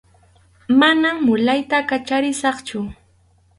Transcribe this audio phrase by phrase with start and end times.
[0.83, 2.79] Manam mulayta kacharisaqchu.